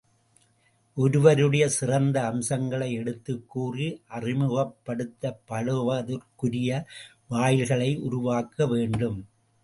ஒருவருடைய 0.95 1.69
சிறந்த 1.69 2.25
அம்சங்களை 2.25 2.93
எடுத்துக் 2.93 3.49
கூறி 3.49 4.01
அறிமுகப்படுத்தப் 4.09 5.39
பழகுவதற்குரிய 5.47 6.85
வாயில்களை 7.27 8.01
உருவாக்கவேண்டும். 8.01 9.19